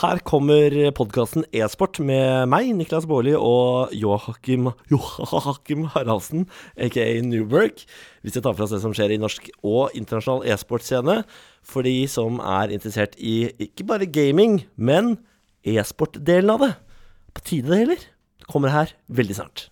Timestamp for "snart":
19.36-19.68